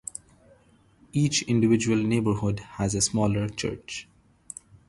Each 1.13 1.43
individual 1.43 2.01
neighbourhood 2.01 2.61
has 2.61 2.95
a 2.95 3.01
smaller 3.01 3.47
church. 3.47 4.07